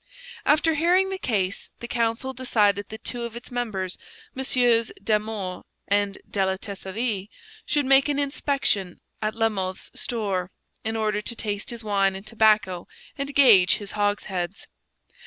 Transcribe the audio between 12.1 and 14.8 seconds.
and tobacco and gauge his hogsheads.